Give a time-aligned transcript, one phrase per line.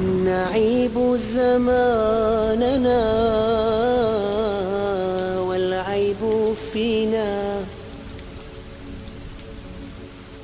[0.00, 3.02] نعيب زماننا
[5.40, 6.16] والعيب
[6.72, 7.60] فينا.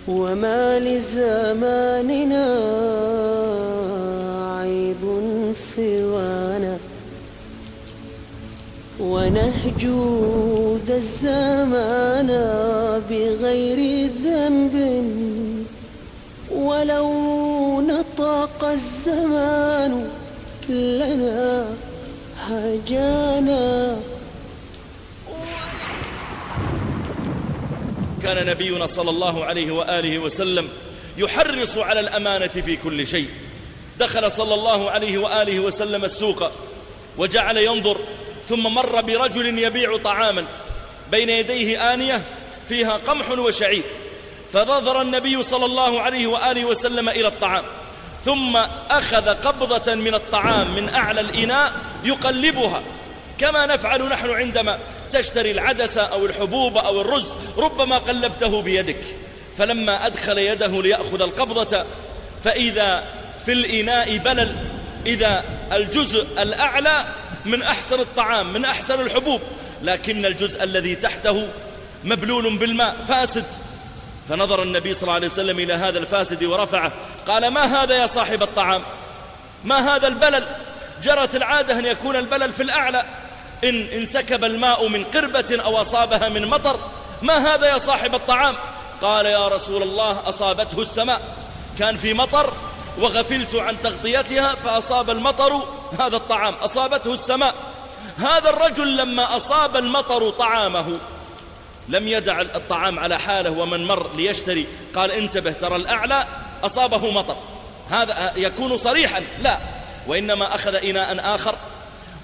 [0.09, 2.47] وما لزماننا
[4.61, 5.03] عيب
[5.55, 6.79] سوانا.
[9.01, 12.27] ونهجو ذا الزمان
[13.11, 14.75] بغير ذنب.
[16.55, 17.52] ولو
[18.73, 20.11] الزمان
[20.69, 21.67] لنا
[22.39, 24.01] هجانا
[28.23, 30.69] كان نبينا صلى الله عليه وآله وسلم
[31.19, 33.29] يحرص على الأمانة في كل شيء.
[33.99, 36.51] دخل صلى الله عليه وآله وسلم السوق
[37.19, 37.99] وجعل ينظر
[38.49, 40.45] ثم مر برجل يبيع طعاما
[41.11, 42.23] بين يديه آنية
[42.69, 43.83] فيها قمح وشعير
[44.53, 47.65] فنظر النبي صلى الله عليه وآله وسلم إلى الطعام.
[48.25, 48.57] ثم
[48.91, 51.73] أخذ قبضة من الطعام من أعلى الإناء
[52.05, 52.83] يقلبها.
[53.39, 54.79] كما نفعل نحن عندما
[55.13, 59.05] تشتري العدس أو الحبوب أو الرز ربما قلبته بيدك.
[59.59, 61.85] فلما أدخل يده ليأخذ القبضة
[62.45, 63.05] فإذا
[63.47, 64.57] في الإناء بلل
[65.07, 67.05] إذا الجزء الأعلى
[67.45, 69.41] من أحسن الطعام من أحسن الحبوب
[69.83, 71.49] لكن الجزء الذي تحته
[72.05, 73.45] مبلول بالماء فاسد.
[74.29, 76.93] فنظر النبي صلى الله عليه وسلم إلى هذا الفاسد ورفعه
[77.29, 78.83] قال ما هذا يا صاحب الطعام؟
[79.65, 80.47] ما هذا البلل؟
[81.03, 83.05] جرت العادة أن يكون البلل في الأعلى.
[83.65, 86.79] إن انسكب الماء من قربة أو أصابها من مطر
[87.23, 88.55] ما هذا يا صاحب الطعام؟
[89.03, 91.21] قال يا رسول الله أصابته السماء.
[91.79, 92.53] كان في مطر
[92.99, 95.63] وغفلت عن تغطيتها فأصاب المطر
[96.01, 97.55] هذا الطعام أصابته السماء.
[98.19, 100.99] هذا الرجل لما أصاب المطر طعامه
[101.89, 104.67] لم يدع الطعام على حاله ومن مر ليشتري.
[104.95, 106.27] قال انتبه ترى الأعلى
[106.63, 107.37] أصابه مطر.
[107.91, 109.23] هذا يكون صريحا.
[109.43, 109.59] لا
[110.07, 111.55] وإنما أخذ إناء آخر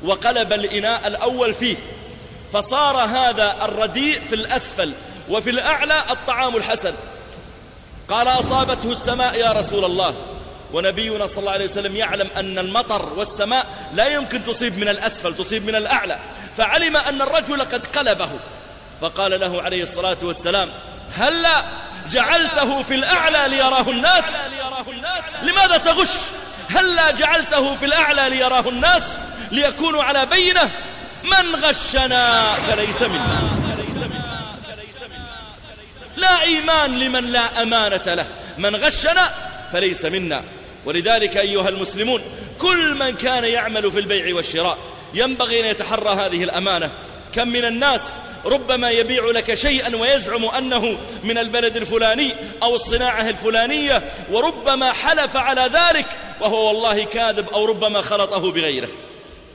[0.03, 1.77] وقلب الإناء الأول فيه.
[2.53, 4.93] فصار هذا الرديء في الأسفل
[5.29, 6.95] وفي الأعلى الطعام الحسن.
[8.09, 10.15] قال أصابته السماء يا رسول الله.
[10.73, 15.67] ونبينا صلى الله عليه وسلم يعلم أن المطر والسماء لا يمكن تصيب من الأسفل تصيب
[15.67, 16.19] من الأعلى.
[16.57, 18.29] فعلم أن الرجل قد قلبه.
[19.01, 20.69] فقال له عليه الصلاة والسلام
[21.17, 21.65] هلا
[22.11, 24.25] جعلته في الأعلى ليراه الناس.
[25.43, 26.09] لماذا تغش؟
[26.71, 29.03] هلا جعلته في الأعلى ليراه الناس
[29.51, 30.71] ليكونوا على بينة.
[31.25, 33.59] من غشنا فليس منا.
[36.17, 38.27] لا إيمان لمن لا أمانة له.
[38.59, 39.33] من غشنا
[39.73, 40.43] فليس منا.
[40.85, 42.23] ولذلك أيها المسلمون
[42.59, 44.79] كل من كان يعمل في البيع والشراء
[45.15, 46.91] ينبغي أن يتحرى هذه الأمانة.
[47.35, 48.03] كم من الناس
[48.45, 55.71] ربما يبيع لك شيئا ويزعم أنه من البلد الفلاني أو الصناعة الفلانية وربما حلف على
[55.73, 56.07] ذلك
[56.41, 58.89] وهو والله كاذب أو ربما خلطه بغيره.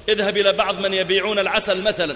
[0.09, 2.15] اذهب إلى بعض من يبيعون العسل مثلا.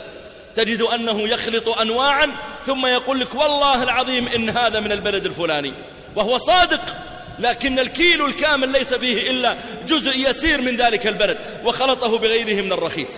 [0.56, 2.32] تجد أنه يخلط أنواعا
[2.66, 5.74] ثم يقول لك والله العظيم إن هذا من البلد الفلاني.
[6.16, 6.96] وهو صادق
[7.40, 9.58] لكن الكيلو الكامل ليس فيه إلا
[9.88, 13.10] جزء يسير من ذلك البلد وخلطه بغيره من الرخيص.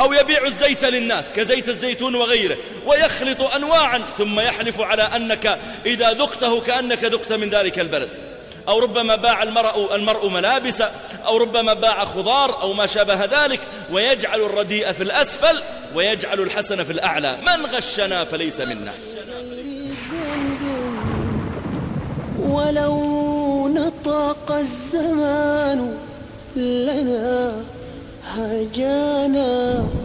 [0.00, 6.60] أو يبيع الزيت للناس كزيت الزيتون وغيره ويخلط أنواعا ثم يحلف على أنك إذا ذقته
[6.60, 8.20] كأنك ذقت من ذلك البلد.
[8.68, 10.82] أو ربما باع المرء, المرء ملابس
[11.26, 13.60] أو ربما باع خضار أو ما شابه ذلك
[13.92, 15.62] ويجعل الرديء في الأسفل
[15.94, 17.36] ويجعل الحسن في الأعلى.
[17.46, 18.92] من غشنا فليس منا.
[22.38, 25.98] ولو نطق الزمان
[26.56, 27.64] لنا
[28.38, 29.97] هجانا وليس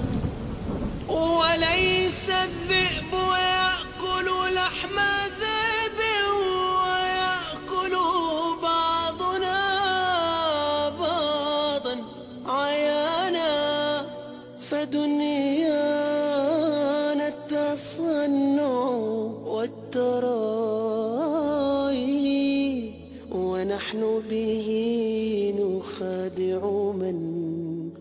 [24.53, 27.17] به نخادع من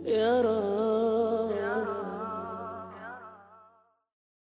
[0.06, 1.62] يرى.